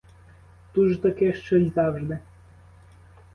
Ту 0.73 0.89
ж 0.89 1.01
таки, 1.01 1.33
що 1.33 1.57
й 1.57 1.69
завжди. 1.75 2.19